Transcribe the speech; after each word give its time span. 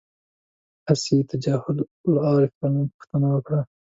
هسې 0.87 1.11
یې 1.19 1.23
تجاهل 1.31 1.77
العارفانه 2.09 2.81
پوښتنه 2.93 3.27
وکړه. 3.31 3.61